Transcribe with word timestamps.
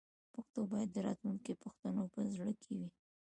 پښتو 0.33 0.59
باید 0.71 0.89
د 0.93 0.97
راتلونکي 1.07 1.53
پښتنو 1.63 2.03
په 2.13 2.19
زړه 2.35 2.53
کې 2.63 2.73
وي. 2.79 2.89